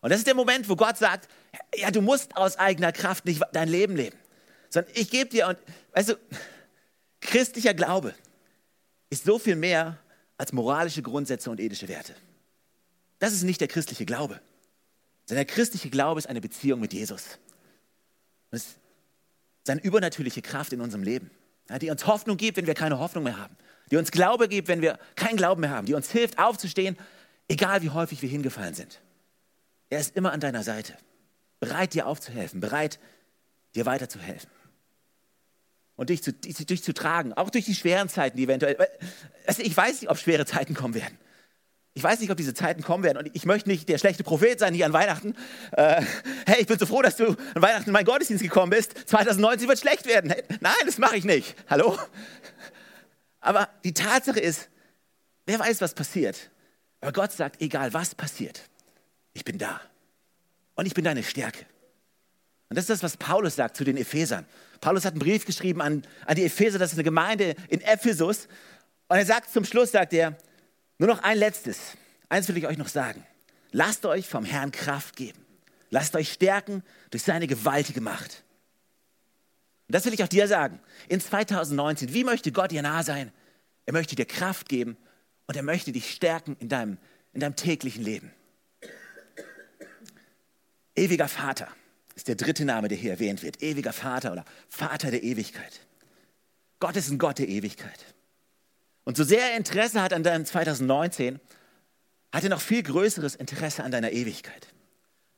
Und 0.00 0.10
das 0.10 0.18
ist 0.18 0.26
der 0.26 0.34
Moment, 0.34 0.68
wo 0.68 0.74
Gott 0.74 0.96
sagt, 0.96 1.28
ja, 1.76 1.92
du 1.92 2.00
musst 2.00 2.36
aus 2.36 2.58
eigener 2.58 2.90
Kraft 2.90 3.24
nicht 3.24 3.40
dein 3.52 3.68
Leben 3.68 3.94
leben, 3.94 4.16
sondern 4.68 4.92
ich 4.94 5.10
gebe 5.10 5.30
dir, 5.30 5.48
und 5.48 5.58
weißt 5.92 6.10
du, 6.10 6.14
christlicher 7.20 7.74
Glaube 7.74 8.14
ist 9.10 9.24
so 9.24 9.38
viel 9.38 9.56
mehr 9.56 9.98
als 10.36 10.52
moralische 10.52 11.02
Grundsätze 11.02 11.50
und 11.50 11.60
ethische 11.60 11.88
Werte. 11.88 12.14
Das 13.18 13.32
ist 13.32 13.42
nicht 13.42 13.60
der 13.60 13.68
christliche 13.68 14.04
Glaube, 14.04 14.40
sondern 15.26 15.46
der 15.46 15.54
christliche 15.54 15.90
Glaube 15.90 16.18
ist 16.18 16.28
eine 16.28 16.40
Beziehung 16.40 16.80
mit 16.80 16.92
Jesus. 16.92 17.38
Und 18.50 18.58
es 18.58 18.76
seine 19.64 19.82
übernatürliche 19.82 20.42
Kraft 20.42 20.72
in 20.72 20.80
unserem 20.80 21.02
Leben, 21.02 21.30
die 21.80 21.90
uns 21.90 22.06
Hoffnung 22.06 22.36
gibt, 22.36 22.56
wenn 22.56 22.66
wir 22.66 22.74
keine 22.74 22.98
Hoffnung 22.98 23.24
mehr 23.24 23.38
haben, 23.38 23.56
die 23.90 23.96
uns 23.96 24.12
Glaube 24.12 24.48
gibt, 24.48 24.68
wenn 24.68 24.80
wir 24.80 24.98
keinen 25.16 25.36
Glauben 25.36 25.60
mehr 25.60 25.70
haben, 25.70 25.86
die 25.86 25.94
uns 25.94 26.10
hilft 26.10 26.38
aufzustehen, 26.38 26.96
egal 27.48 27.82
wie 27.82 27.90
häufig 27.90 28.22
wir 28.22 28.28
hingefallen 28.28 28.74
sind. 28.74 29.00
Er 29.90 29.98
ist 29.98 30.16
immer 30.16 30.32
an 30.32 30.40
deiner 30.40 30.62
Seite, 30.62 30.96
bereit 31.58 31.94
dir 31.94 32.06
aufzuhelfen, 32.06 32.60
bereit 32.60 32.94
dir 32.94 33.15
weiterzuhelfen 33.84 34.50
und 35.96 36.10
dich 36.10 36.22
zu, 36.22 36.32
dich 36.32 36.82
zu 36.82 36.94
tragen, 36.94 37.32
auch 37.32 37.50
durch 37.50 37.64
die 37.64 37.74
schweren 37.74 38.08
Zeiten, 38.08 38.36
die 38.36 38.44
eventuell. 38.44 38.76
Also 39.46 39.62
ich 39.62 39.76
weiß 39.76 40.00
nicht, 40.02 40.10
ob 40.10 40.18
schwere 40.18 40.46
Zeiten 40.46 40.74
kommen 40.74 40.94
werden. 40.94 41.18
Ich 41.94 42.02
weiß 42.02 42.20
nicht, 42.20 42.30
ob 42.30 42.36
diese 42.36 42.52
Zeiten 42.52 42.82
kommen 42.82 43.02
werden. 43.02 43.16
Und 43.16 43.34
ich 43.34 43.46
möchte 43.46 43.70
nicht 43.70 43.88
der 43.88 43.96
schlechte 43.96 44.22
Prophet 44.22 44.58
sein 44.58 44.74
hier 44.74 44.84
an 44.84 44.92
Weihnachten. 44.92 45.34
Äh, 45.72 46.02
hey, 46.46 46.60
ich 46.60 46.66
bin 46.66 46.78
so 46.78 46.84
froh, 46.84 47.00
dass 47.00 47.16
du 47.16 47.28
an 47.28 47.62
Weihnachten 47.62 47.88
in 47.88 47.92
meinen 47.94 48.04
Gottesdienst 48.04 48.42
gekommen 48.42 48.68
bist. 48.68 49.08
2019 49.08 49.66
wird 49.66 49.78
schlecht 49.78 50.06
werden. 50.06 50.34
Nein, 50.60 50.74
das 50.84 50.98
mache 50.98 51.16
ich 51.16 51.24
nicht. 51.24 51.56
Hallo? 51.70 51.98
Aber 53.40 53.70
die 53.82 53.94
Tatsache 53.94 54.40
ist, 54.40 54.68
wer 55.46 55.58
weiß, 55.58 55.80
was 55.80 55.94
passiert. 55.94 56.50
Aber 57.00 57.12
Gott 57.12 57.32
sagt, 57.32 57.62
egal 57.62 57.94
was 57.94 58.14
passiert, 58.14 58.60
ich 59.32 59.44
bin 59.44 59.56
da. 59.56 59.80
Und 60.74 60.84
ich 60.84 60.92
bin 60.92 61.04
deine 61.04 61.22
Stärke. 61.22 61.64
Und 62.68 62.76
das 62.76 62.84
ist 62.84 62.90
das, 62.90 63.02
was 63.02 63.16
Paulus 63.16 63.56
sagt 63.56 63.76
zu 63.76 63.84
den 63.84 63.96
Ephesern. 63.96 64.46
Paulus 64.80 65.04
hat 65.04 65.12
einen 65.12 65.20
Brief 65.20 65.44
geschrieben 65.44 65.80
an, 65.80 66.02
an 66.26 66.36
die 66.36 66.44
Epheser, 66.44 66.78
das 66.78 66.92
ist 66.92 66.96
eine 66.96 67.04
Gemeinde 67.04 67.54
in 67.68 67.80
Ephesus. 67.80 68.48
Und 69.08 69.16
er 69.16 69.26
sagt 69.26 69.52
zum 69.52 69.64
Schluss, 69.64 69.92
sagt 69.92 70.12
er, 70.12 70.36
nur 70.98 71.08
noch 71.08 71.22
ein 71.22 71.38
letztes. 71.38 71.78
Eins 72.28 72.48
will 72.48 72.56
ich 72.56 72.66
euch 72.66 72.78
noch 72.78 72.88
sagen. 72.88 73.24
Lasst 73.70 74.04
euch 74.04 74.26
vom 74.26 74.44
Herrn 74.44 74.72
Kraft 74.72 75.16
geben. 75.16 75.44
Lasst 75.90 76.16
euch 76.16 76.32
stärken 76.32 76.82
durch 77.10 77.22
seine 77.22 77.46
gewaltige 77.46 78.00
Macht. 78.00 78.42
Und 79.88 79.94
das 79.94 80.04
will 80.04 80.14
ich 80.14 80.24
auch 80.24 80.28
dir 80.28 80.48
sagen. 80.48 80.80
In 81.08 81.20
2019, 81.20 82.12
wie 82.12 82.24
möchte 82.24 82.50
Gott 82.50 82.72
dir 82.72 82.82
nah 82.82 83.04
sein? 83.04 83.32
Er 83.84 83.92
möchte 83.92 84.16
dir 84.16 84.24
Kraft 84.24 84.68
geben 84.68 84.96
und 85.46 85.56
er 85.56 85.62
möchte 85.62 85.92
dich 85.92 86.10
stärken 86.10 86.56
in 86.58 86.68
deinem, 86.68 86.98
in 87.32 87.40
deinem 87.40 87.54
täglichen 87.54 88.02
Leben. 88.02 88.32
Ewiger 90.96 91.28
Vater 91.28 91.68
ist 92.16 92.28
der 92.28 92.34
dritte 92.34 92.64
Name, 92.64 92.88
der 92.88 92.96
hier 92.98 93.12
erwähnt 93.12 93.42
wird. 93.42 93.62
Ewiger 93.62 93.92
Vater 93.92 94.32
oder 94.32 94.44
Vater 94.68 95.10
der 95.10 95.22
Ewigkeit. 95.22 95.80
Gott 96.80 96.96
ist 96.96 97.10
ein 97.10 97.18
Gott 97.18 97.38
der 97.38 97.48
Ewigkeit. 97.48 98.04
Und 99.04 99.16
so 99.16 99.22
sehr 99.22 99.52
er 99.52 99.56
Interesse 99.56 100.02
hat 100.02 100.12
an 100.12 100.24
deinem 100.24 100.44
2019, 100.44 101.38
hat 102.32 102.42
er 102.42 102.50
noch 102.50 102.60
viel 102.60 102.82
größeres 102.82 103.36
Interesse 103.36 103.84
an 103.84 103.92
deiner 103.92 104.10
Ewigkeit. 104.10 104.68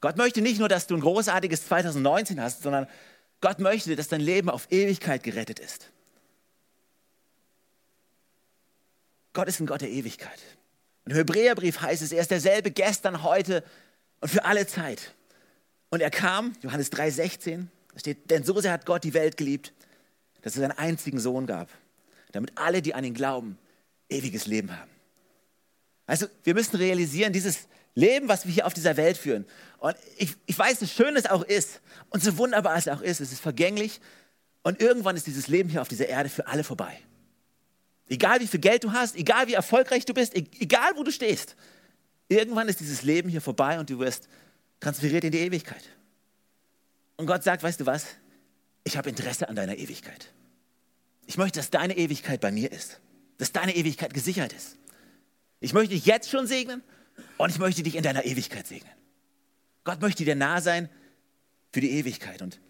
Gott 0.00 0.16
möchte 0.16 0.40
nicht 0.40 0.58
nur, 0.58 0.68
dass 0.68 0.86
du 0.86 0.94
ein 0.94 1.00
großartiges 1.00 1.66
2019 1.66 2.40
hast, 2.40 2.62
sondern 2.62 2.86
Gott 3.40 3.58
möchte, 3.58 3.94
dass 3.96 4.08
dein 4.08 4.20
Leben 4.20 4.48
auf 4.48 4.70
Ewigkeit 4.70 5.22
gerettet 5.22 5.58
ist. 5.58 5.90
Gott 9.32 9.48
ist 9.48 9.60
ein 9.60 9.66
Gott 9.66 9.80
der 9.80 9.90
Ewigkeit. 9.90 10.38
Im 11.04 11.14
Hebräerbrief 11.14 11.80
heißt 11.80 12.02
es, 12.02 12.12
er 12.12 12.20
ist 12.20 12.30
derselbe 12.30 12.70
gestern, 12.70 13.22
heute 13.22 13.64
und 14.20 14.28
für 14.28 14.44
alle 14.44 14.66
Zeit. 14.66 15.14
Und 15.90 16.00
er 16.00 16.10
kam, 16.10 16.52
Johannes 16.62 16.92
3,16, 16.92 17.66
da 17.92 17.98
steht, 17.98 18.30
denn 18.30 18.44
so 18.44 18.60
sehr 18.60 18.72
hat 18.72 18.86
Gott 18.86 19.04
die 19.04 19.14
Welt 19.14 19.36
geliebt, 19.36 19.72
dass 20.42 20.56
er 20.56 20.62
seinen 20.62 20.78
einzigen 20.78 21.18
Sohn 21.18 21.46
gab, 21.46 21.68
damit 22.32 22.52
alle, 22.56 22.82
die 22.82 22.94
an 22.94 23.04
ihn 23.04 23.14
glauben, 23.14 23.58
ewiges 24.08 24.46
Leben 24.46 24.76
haben. 24.78 24.90
Also 26.06 26.26
wir 26.44 26.54
müssen 26.54 26.76
realisieren, 26.76 27.32
dieses 27.32 27.68
Leben, 27.94 28.28
was 28.28 28.46
wir 28.46 28.52
hier 28.52 28.66
auf 28.66 28.74
dieser 28.74 28.96
Welt 28.96 29.16
führen, 29.16 29.44
und 29.78 29.94
ich, 30.16 30.34
ich 30.46 30.58
weiß, 30.58 30.80
so 30.80 30.86
schön 30.86 31.16
es 31.16 31.26
auch 31.26 31.42
ist 31.42 31.80
und 32.10 32.22
so 32.22 32.36
wunderbar 32.36 32.76
es 32.76 32.88
auch 32.88 33.00
ist, 33.00 33.20
es 33.20 33.32
ist 33.32 33.40
vergänglich 33.40 34.00
und 34.62 34.80
irgendwann 34.80 35.16
ist 35.16 35.26
dieses 35.26 35.48
Leben 35.48 35.68
hier 35.68 35.80
auf 35.80 35.88
dieser 35.88 36.08
Erde 36.08 36.28
für 36.28 36.46
alle 36.46 36.64
vorbei. 36.64 36.98
Egal 38.08 38.40
wie 38.40 38.46
viel 38.46 38.60
Geld 38.60 38.84
du 38.84 38.92
hast, 38.92 39.16
egal 39.16 39.46
wie 39.46 39.54
erfolgreich 39.54 40.04
du 40.04 40.14
bist, 40.14 40.34
e-, 40.36 40.46
egal 40.58 40.92
wo 40.96 41.04
du 41.04 41.12
stehst, 41.12 41.56
irgendwann 42.28 42.68
ist 42.68 42.80
dieses 42.80 43.02
Leben 43.02 43.28
hier 43.28 43.40
vorbei 43.40 43.78
und 43.78 43.90
du 43.90 43.98
wirst 43.98 44.28
transferiert 44.80 45.24
in 45.24 45.32
die 45.32 45.38
Ewigkeit. 45.38 45.82
Und 47.16 47.26
Gott 47.26 47.42
sagt, 47.42 47.62
weißt 47.62 47.80
du 47.80 47.86
was? 47.86 48.06
Ich 48.84 48.96
habe 48.96 49.08
Interesse 49.08 49.48
an 49.48 49.56
deiner 49.56 49.76
Ewigkeit. 49.76 50.32
Ich 51.26 51.36
möchte, 51.36 51.58
dass 51.58 51.70
deine 51.70 51.96
Ewigkeit 51.96 52.40
bei 52.40 52.50
mir 52.50 52.72
ist, 52.72 53.00
dass 53.38 53.52
deine 53.52 53.74
Ewigkeit 53.74 54.14
gesichert 54.14 54.52
ist. 54.52 54.76
Ich 55.60 55.72
möchte 55.72 55.94
dich 55.94 56.06
jetzt 56.06 56.30
schon 56.30 56.46
segnen 56.46 56.82
und 57.36 57.50
ich 57.50 57.58
möchte 57.58 57.82
dich 57.82 57.96
in 57.96 58.02
deiner 58.02 58.24
Ewigkeit 58.24 58.66
segnen. 58.66 58.92
Gott 59.84 60.00
möchte 60.00 60.24
dir 60.24 60.36
nah 60.36 60.60
sein 60.60 60.88
für 61.72 61.80
die 61.80 61.90
Ewigkeit. 61.90 62.40
Und 62.40 62.60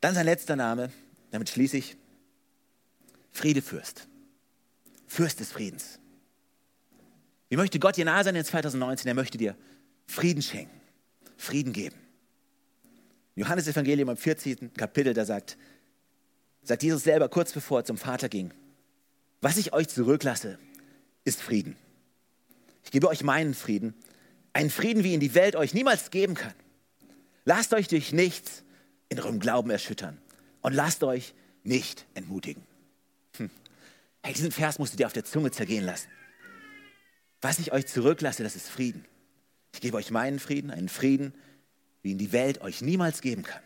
dann 0.00 0.14
sein 0.14 0.26
letzter 0.26 0.56
Name, 0.56 0.92
damit 1.30 1.48
schließe 1.48 1.78
ich, 1.78 1.96
Friedefürst. 3.32 4.08
Fürst 5.06 5.40
des 5.40 5.52
Friedens. 5.52 5.98
Wie 7.48 7.56
möchte 7.56 7.78
Gott 7.78 7.96
dir 7.96 8.04
nah 8.04 8.22
sein 8.22 8.36
in 8.36 8.44
2019? 8.44 9.08
Er 9.08 9.14
möchte 9.14 9.38
dir 9.38 9.56
Frieden 10.06 10.42
schenken, 10.42 10.77
Frieden 11.38 11.72
geben. 11.72 11.96
Johannes 13.36 13.68
Evangelium 13.68 14.10
im 14.10 14.16
14. 14.16 14.74
Kapitel, 14.74 15.14
da 15.14 15.24
sagt, 15.24 15.56
sagt 16.62 16.82
Jesus 16.82 17.04
selber 17.04 17.28
kurz 17.28 17.52
bevor 17.52 17.80
er 17.80 17.84
zum 17.84 17.96
Vater 17.96 18.28
ging, 18.28 18.52
was 19.40 19.56
ich 19.56 19.72
euch 19.72 19.88
zurücklasse, 19.88 20.58
ist 21.24 21.40
Frieden. 21.40 21.76
Ich 22.84 22.90
gebe 22.90 23.08
euch 23.08 23.22
meinen 23.22 23.54
Frieden, 23.54 23.94
einen 24.52 24.70
Frieden, 24.70 25.04
wie 25.04 25.14
ihn 25.14 25.20
die 25.20 25.34
Welt 25.34 25.54
euch 25.54 25.72
niemals 25.72 26.10
geben 26.10 26.34
kann. 26.34 26.54
Lasst 27.44 27.72
euch 27.72 27.86
durch 27.86 28.12
nichts 28.12 28.64
in 29.08 29.20
eurem 29.20 29.38
Glauben 29.38 29.70
erschüttern 29.70 30.18
und 30.60 30.74
lasst 30.74 31.04
euch 31.04 31.34
nicht 31.62 32.06
entmutigen. 32.14 32.62
Hm. 33.36 33.50
Hey, 34.22 34.34
diesen 34.34 34.50
Vers 34.50 34.78
musst 34.78 34.94
du 34.94 34.96
dir 34.96 35.06
auf 35.06 35.12
der 35.12 35.24
Zunge 35.24 35.52
zergehen 35.52 35.84
lassen. 35.84 36.08
Was 37.40 37.60
ich 37.60 37.72
euch 37.72 37.86
zurücklasse, 37.86 38.42
das 38.42 38.56
ist 38.56 38.68
Frieden. 38.68 39.04
Ich 39.72 39.80
gebe 39.80 39.96
euch 39.96 40.10
meinen 40.10 40.38
Frieden, 40.38 40.70
einen 40.70 40.88
Frieden, 40.88 41.34
wie 42.02 42.12
ihn 42.12 42.18
die 42.18 42.32
Welt 42.32 42.60
euch 42.60 42.80
niemals 42.80 43.20
geben 43.20 43.42
kann. 43.42 43.62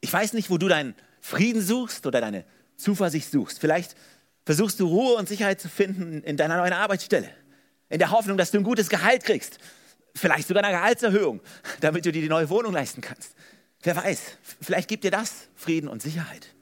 Ich 0.00 0.12
weiß 0.12 0.32
nicht, 0.34 0.50
wo 0.50 0.58
du 0.58 0.68
deinen 0.68 0.94
Frieden 1.20 1.60
suchst 1.60 2.06
oder 2.06 2.20
deine 2.20 2.44
Zuversicht 2.76 3.30
suchst. 3.30 3.58
Vielleicht 3.58 3.96
versuchst 4.44 4.78
du 4.78 4.86
Ruhe 4.86 5.16
und 5.16 5.28
Sicherheit 5.28 5.60
zu 5.60 5.68
finden 5.68 6.22
in 6.22 6.36
deiner 6.36 6.56
neuen 6.58 6.72
Arbeitsstelle, 6.72 7.30
in 7.88 7.98
der 7.98 8.10
Hoffnung, 8.10 8.36
dass 8.36 8.50
du 8.50 8.58
ein 8.58 8.64
gutes 8.64 8.88
Gehalt 8.88 9.24
kriegst, 9.24 9.58
vielleicht 10.14 10.48
sogar 10.48 10.62
eine 10.62 10.76
Gehaltserhöhung, 10.76 11.40
damit 11.80 12.06
du 12.06 12.12
dir 12.12 12.22
die 12.22 12.28
neue 12.28 12.48
Wohnung 12.48 12.72
leisten 12.72 13.00
kannst. 13.00 13.34
Wer 13.82 13.96
weiß, 13.96 14.38
vielleicht 14.60 14.88
gibt 14.88 15.04
dir 15.04 15.10
das 15.10 15.48
Frieden 15.54 15.88
und 15.88 16.02
Sicherheit. 16.02 16.54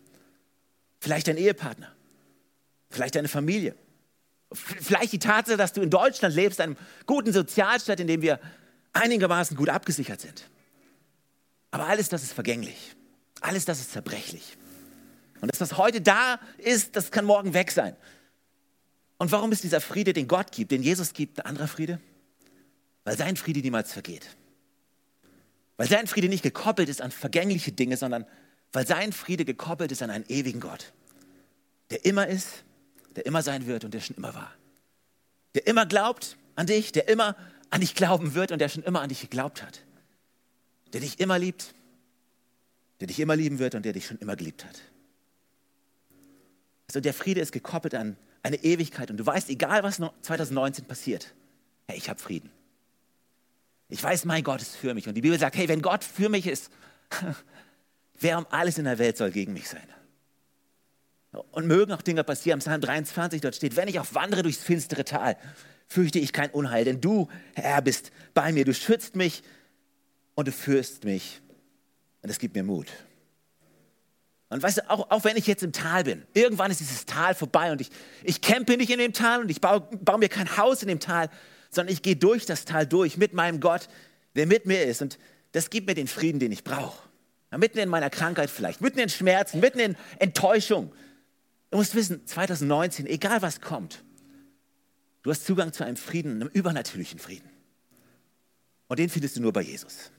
Vielleicht 1.01 1.29
dein 1.29 1.37
Ehepartner, 1.37 1.95
vielleicht 2.89 3.15
deine 3.15 3.29
Familie, 3.29 3.75
vielleicht 4.53 5.13
die 5.13 5.19
Tatsache, 5.19 5.57
dass 5.57 5.73
du 5.73 5.83
in 5.83 5.91
Deutschland 5.91 6.35
lebst, 6.35 6.61
einem 6.61 6.77
guten 7.07 7.33
Sozialstaat, 7.33 8.01
in 8.01 8.07
dem 8.07 8.23
wir 8.23 8.41
einigermaßen 8.93 9.57
gut 9.57 9.69
abgesichert 9.69 10.21
sind. 10.21 10.49
Aber 11.71 11.87
alles 11.87 12.09
das 12.09 12.23
ist 12.23 12.33
vergänglich. 12.33 12.95
Alles 13.41 13.65
das 13.65 13.81
ist 13.81 13.93
zerbrechlich. 13.93 14.57
Und 15.41 15.51
das, 15.51 15.61
was 15.61 15.77
heute 15.77 16.01
da 16.01 16.41
ist, 16.59 16.97
das 16.97 17.11
kann 17.11 17.25
morgen 17.25 17.53
weg 17.53 17.71
sein. 17.71 17.97
Und 19.19 19.33
warum 19.33 19.53
ist 19.53 19.65
dieser 19.65 19.81
Friede, 19.81 20.13
den 20.13 20.29
Gott 20.29 20.53
gibt, 20.53 20.71
den 20.71 20.83
Jesus 20.83 21.13
gibt, 21.13 21.41
ein 21.41 21.47
anderer 21.47 21.69
Friede? 21.69 22.01
Weil 23.05 23.17
sein 23.17 23.37
Friede 23.37 23.61
niemals 23.61 23.93
vergeht. 23.93 24.37
Weil 25.77 25.89
sein 25.89 26.07
Friede 26.07 26.29
nicht 26.29 26.43
gekoppelt 26.43 26.89
ist 26.89 27.03
an 27.03 27.11
vergängliche 27.11 27.73
Dinge, 27.73 27.97
sondern 27.97 28.25
weil 28.73 28.87
sein 28.87 29.13
Friede 29.13 29.45
gekoppelt 29.45 29.93
ist 29.93 30.03
an 30.03 30.11
einen 30.11 30.25
ewigen 30.29 30.61
Gott, 30.61 30.93
der 31.91 32.05
immer 32.05 32.27
ist, 32.27 32.65
der 33.17 33.27
immer 33.27 33.43
sein 33.43 33.67
wird 33.67 33.85
und 33.85 33.95
der 33.95 34.01
schon 34.01 34.17
immer 34.17 34.35
war. 34.35 34.53
Der 35.55 35.67
immer 35.67 35.87
glaubt 35.87 36.37
an 36.57 36.67
dich, 36.67 36.93
der 36.93 37.09
immer 37.09 37.37
an 37.71 37.81
dich 37.81 37.95
glauben 37.95 38.35
wird 38.35 38.53
und 38.53 38.59
der 38.59 38.69
schon 38.69 38.83
immer 38.83 39.01
an 39.01 39.09
dich 39.09 39.21
geglaubt 39.21 39.63
hat. 39.63 39.83
Der 40.93 41.01
dich 41.01 41.21
immer 41.21 41.39
liebt, 41.39 41.75
der 43.01 43.09
dich 43.09 43.21
immer 43.21 43.37
lieben 43.37 43.59
wird 43.59 43.75
und 43.75 43.85
der 43.85 43.93
dich 43.93 44.07
schon 44.07 44.19
immer 44.19 44.37
geliebt 44.37 44.65
hat. 44.65 44.81
Also 46.89 47.01
der 47.01 47.15
Friede 47.15 47.41
ist 47.41 47.53
gekoppelt 47.53 47.95
an 47.95 48.17
eine 48.43 48.63
Ewigkeit 48.63 49.11
und 49.11 49.17
du 49.17 49.27
weißt, 49.27 49.49
egal 49.49 49.83
was 49.83 50.01
2019 50.23 50.85
passiert, 50.85 51.35
hey, 51.89 51.97
ich 51.97 52.09
habe 52.09 52.21
Frieden. 52.21 52.51
Ich 53.89 54.03
weiß, 54.03 54.25
mein 54.25 54.43
Gott 54.43 54.63
ist 54.63 54.77
für 54.77 54.95
mich. 54.95 55.09
Und 55.09 55.15
die 55.15 55.21
Bibel 55.21 55.39
sagt, 55.39 55.57
hey, 55.57 55.69
wenn 55.69 55.83
Gott 55.83 56.05
für 56.05 56.29
mich 56.29 56.47
ist, 56.47 56.71
wer 58.21 58.39
um 58.39 58.47
alles 58.51 58.79
in 58.79 58.85
der 58.85 58.99
Welt 58.99 59.17
soll 59.17 59.31
gegen 59.31 59.53
mich 59.53 59.69
sein? 59.69 59.87
Und 61.53 61.67
mögen 61.67 61.93
auch 61.93 62.03
Dinge 62.03 62.25
passieren. 62.25 62.61
Psalm 62.61 62.81
23 62.81 63.41
dort 63.41 63.57
steht, 63.57 63.77
wenn 63.77 63.89
ich 63.89 63.99
auch 63.99 64.07
wandere 64.13 64.43
durchs 64.43 64.63
finstere 64.63 65.05
Tal, 65.05 65.37
fürchte 65.89 66.19
ich 66.19 66.33
kein 66.33 66.51
Unheil, 66.51 66.85
denn 66.85 67.01
du, 67.01 67.29
Herr, 67.55 67.83
bist 67.83 68.11
bei 68.33 68.53
mir. 68.53 68.65
Du 68.65 68.75
schützt 68.75 69.17
mich 69.17 69.43
und 70.35 70.49
du 70.49 70.53
führst 70.53 71.05
mich. 71.05 71.41
Und 72.23 72.31
es 72.31 72.39
gibt 72.39 72.55
mir 72.55 72.63
Mut. 72.63 72.87
Und 74.49 74.63
weißt 74.63 74.79
du, 74.79 74.91
auch, 74.91 75.11
auch 75.11 75.25
wenn 75.25 75.37
ich 75.37 75.47
jetzt 75.47 75.63
im 75.63 75.73
Tal 75.73 76.05
bin, 76.05 76.23
irgendwann 76.33 76.71
ist 76.71 76.81
dieses 76.81 77.07
Tal 77.07 77.35
vorbei 77.35 77.73
und 77.73 77.81
ich, 77.81 77.91
ich 78.23 78.41
campe 78.41 78.77
nicht 78.77 78.91
in 78.91 78.99
dem 78.99 79.13
Tal 79.13 79.41
und 79.41 79.51
ich 79.51 79.61
baue, 79.61 79.81
baue 79.81 80.19
mir 80.19 80.29
kein 80.29 80.57
Haus 80.57 80.83
in 80.83 80.89
dem 80.89 81.01
Tal, 81.01 81.29
sondern 81.71 81.93
ich 81.93 82.03
gehe 82.03 82.17
durch 82.17 82.47
das 82.47 82.65
Tal 82.65 82.87
durch 82.87 83.17
mit 83.17 83.33
meinem 83.33 83.61
Gott, 83.61 83.89
der 84.37 84.47
mit 84.47 84.65
mir 84.67 84.85
ist. 84.85 85.03
Und 85.03 85.19
das 85.53 85.71
gibt 85.71 85.87
mir 85.87 85.95
den 85.95 86.07
Frieden, 86.07 86.39
den 86.39 86.53
ich 86.53 86.65
brauche. 86.65 87.03
Mitten 87.57 87.79
in 87.79 87.89
meiner 87.89 88.11
Krankheit 88.11 88.51
vielleicht, 88.51 88.81
mitten 88.81 88.99
in 88.99 89.09
Schmerzen, 89.09 89.61
mitten 89.61 89.79
in 89.79 89.97
Enttäuschung. 90.19 90.93
Du 91.75 91.79
musst 91.79 91.97
wissen, 91.97 92.25
2019, 92.25 93.05
egal 93.07 93.43
was 93.43 93.61
kommt, 93.61 94.05
du 95.23 95.31
hast 95.33 95.45
Zugang 95.45 95.73
zu 95.73 95.83
einem 95.83 95.97
Frieden, 95.97 96.41
einem 96.41 96.49
übernatürlichen 96.49 97.19
Frieden. 97.19 97.51
Und 98.87 99.01
den 99.01 99.09
findest 99.09 99.35
du 99.35 99.41
nur 99.41 99.53
bei 99.53 99.63
Jesus. 99.63 100.13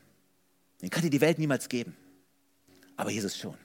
Den 0.81 0.89
kann 0.89 1.03
dir 1.03 1.09
die 1.09 1.21
Welt 1.21 1.39
niemals 1.39 1.69
geben, 1.69 1.95
aber 2.97 3.09
Jesus 3.09 3.37
schon. 3.37 3.55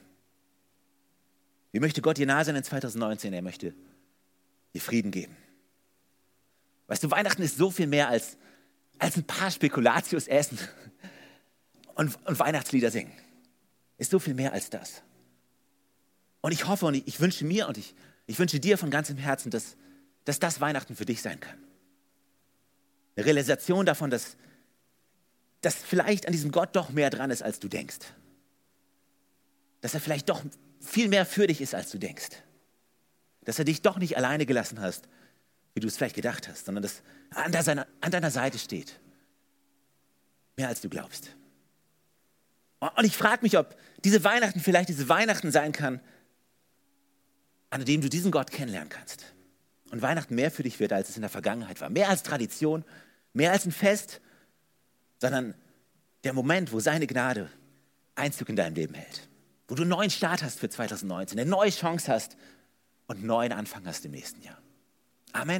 Wie 1.72 1.80
möchte 1.80 2.00
Gott 2.00 2.18
dir 2.18 2.26
nahe 2.26 2.44
sein 2.44 2.54
in 2.54 2.62
2019? 2.62 3.32
Er 3.32 3.42
möchte 3.42 3.74
dir 4.72 4.80
Frieden 4.80 5.10
geben. 5.10 5.36
Weißt 6.86 7.02
du, 7.02 7.10
Weihnachten 7.10 7.42
ist 7.42 7.56
so 7.56 7.72
viel 7.72 7.88
mehr 7.88 8.08
als, 8.08 8.36
als 9.00 9.16
ein 9.16 9.24
paar 9.24 9.50
Spekulatius 9.50 10.28
essen 10.28 10.60
und, 11.96 12.16
und 12.24 12.38
Weihnachtslieder 12.38 12.92
singen. 12.92 13.12
Ist 13.98 14.12
so 14.12 14.20
viel 14.20 14.34
mehr 14.34 14.52
als 14.52 14.70
das. 14.70 15.02
Und 16.40 16.52
ich 16.52 16.66
hoffe 16.66 16.86
und 16.86 16.94
ich, 16.94 17.06
ich 17.06 17.20
wünsche 17.20 17.44
mir 17.44 17.68
und 17.68 17.78
ich, 17.78 17.94
ich 18.26 18.38
wünsche 18.38 18.60
dir 18.60 18.78
von 18.78 18.90
ganzem 18.90 19.16
Herzen, 19.16 19.50
dass, 19.50 19.76
dass 20.24 20.38
das 20.38 20.60
Weihnachten 20.60 20.96
für 20.96 21.04
dich 21.04 21.22
sein 21.22 21.40
kann. 21.40 21.58
Eine 23.16 23.26
Realisation 23.26 23.86
davon, 23.86 24.10
dass, 24.10 24.36
dass 25.60 25.74
vielleicht 25.74 26.26
an 26.26 26.32
diesem 26.32 26.50
Gott 26.50 26.74
doch 26.74 26.90
mehr 26.90 27.10
dran 27.10 27.30
ist, 27.30 27.42
als 27.42 27.60
du 27.60 27.68
denkst. 27.68 27.98
Dass 29.80 29.94
er 29.94 30.00
vielleicht 30.00 30.28
doch 30.28 30.42
viel 30.80 31.08
mehr 31.08 31.26
für 31.26 31.46
dich 31.46 31.60
ist, 31.60 31.74
als 31.74 31.90
du 31.90 31.98
denkst. 31.98 32.28
Dass 33.44 33.58
er 33.58 33.64
dich 33.64 33.82
doch 33.82 33.98
nicht 33.98 34.16
alleine 34.16 34.46
gelassen 34.46 34.80
hast, 34.80 35.08
wie 35.74 35.80
du 35.80 35.88
es 35.88 35.96
vielleicht 35.96 36.16
gedacht 36.16 36.48
hast, 36.48 36.66
sondern 36.66 36.82
dass 36.82 37.02
an, 37.30 37.52
seiner, 37.52 37.86
an 38.00 38.10
deiner 38.10 38.30
Seite 38.30 38.58
steht. 38.58 38.98
Mehr 40.56 40.68
als 40.68 40.80
du 40.80 40.88
glaubst. 40.88 41.30
Und 42.80 43.04
ich 43.04 43.16
frage 43.16 43.42
mich, 43.42 43.58
ob 43.58 43.76
diese 44.04 44.24
Weihnachten 44.24 44.60
vielleicht 44.60 44.88
diese 44.88 45.08
Weihnachten 45.08 45.52
sein 45.52 45.72
kann, 45.72 46.00
an 47.70 47.84
dem 47.84 48.00
du 48.00 48.08
diesen 48.08 48.30
Gott 48.30 48.50
kennenlernen 48.50 48.88
kannst. 48.88 49.24
Und 49.90 50.02
Weihnachten 50.02 50.34
mehr 50.34 50.50
für 50.50 50.62
dich 50.62 50.78
wird, 50.78 50.92
als 50.92 51.08
es 51.08 51.16
in 51.16 51.22
der 51.22 51.30
Vergangenheit 51.30 51.80
war. 51.80 51.90
Mehr 51.90 52.08
als 52.08 52.22
Tradition, 52.22 52.84
mehr 53.32 53.52
als 53.52 53.64
ein 53.64 53.72
Fest, 53.72 54.20
sondern 55.18 55.54
der 56.24 56.32
Moment, 56.32 56.72
wo 56.72 56.80
seine 56.80 57.06
Gnade 57.06 57.50
Einzug 58.14 58.48
in 58.48 58.56
deinem 58.56 58.74
Leben 58.74 58.94
hält. 58.94 59.28
Wo 59.68 59.74
du 59.74 59.82
einen 59.82 59.90
neuen 59.90 60.10
Start 60.10 60.42
hast 60.42 60.58
für 60.58 60.68
2019, 60.68 61.38
eine 61.38 61.48
neue 61.48 61.70
Chance 61.70 62.12
hast 62.12 62.36
und 63.06 63.18
einen 63.18 63.26
neuen 63.26 63.52
Anfang 63.52 63.86
hast 63.86 64.04
im 64.04 64.12
nächsten 64.12 64.42
Jahr. 64.42 64.58
Amen. 65.32 65.58